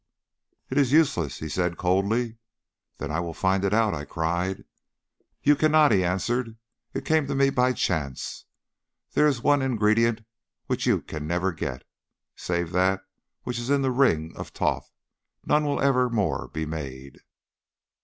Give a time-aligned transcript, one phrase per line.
[0.71, 2.39] "'It is useless,' he said coldly.
[2.97, 4.65] "'Then I will find it out,' I cried.
[5.43, 6.57] "'You cannot,' he answered;
[6.91, 8.45] 'it came to me by chance.
[9.13, 10.25] There is one ingredient
[10.65, 11.83] which you can never get.
[12.35, 13.01] Save that
[13.43, 14.91] which is in the ring of Thoth,
[15.45, 17.19] none will ever more be made.